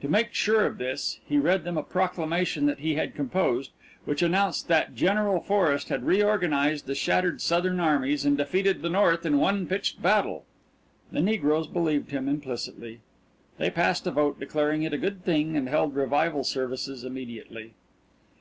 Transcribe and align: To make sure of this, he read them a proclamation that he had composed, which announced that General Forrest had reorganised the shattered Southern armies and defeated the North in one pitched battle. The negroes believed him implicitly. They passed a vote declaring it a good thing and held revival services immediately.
To 0.00 0.08
make 0.08 0.34
sure 0.34 0.66
of 0.66 0.78
this, 0.78 1.20
he 1.24 1.38
read 1.38 1.62
them 1.62 1.78
a 1.78 1.84
proclamation 1.84 2.66
that 2.66 2.80
he 2.80 2.96
had 2.96 3.14
composed, 3.14 3.70
which 4.04 4.20
announced 4.20 4.66
that 4.66 4.96
General 4.96 5.38
Forrest 5.38 5.90
had 5.90 6.04
reorganised 6.04 6.86
the 6.86 6.96
shattered 6.96 7.40
Southern 7.40 7.78
armies 7.78 8.24
and 8.24 8.36
defeated 8.36 8.82
the 8.82 8.90
North 8.90 9.24
in 9.24 9.38
one 9.38 9.68
pitched 9.68 10.02
battle. 10.02 10.44
The 11.12 11.22
negroes 11.22 11.68
believed 11.68 12.10
him 12.10 12.28
implicitly. 12.28 12.98
They 13.58 13.70
passed 13.70 14.08
a 14.08 14.10
vote 14.10 14.40
declaring 14.40 14.82
it 14.82 14.92
a 14.92 14.98
good 14.98 15.24
thing 15.24 15.56
and 15.56 15.68
held 15.68 15.94
revival 15.94 16.42
services 16.42 17.04
immediately. 17.04 17.74